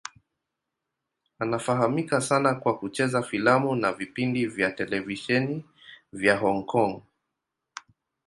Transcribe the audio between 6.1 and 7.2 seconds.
vya Hong Kong.